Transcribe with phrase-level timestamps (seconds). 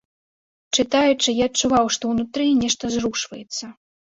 [0.75, 3.63] Чытаючы, я адчуваў, што ўнутры нешта зрушваецца.